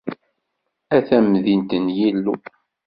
A 0.95 0.97
tamdint 1.07 1.71
n 1.83 1.85
Yillu! 1.97 2.35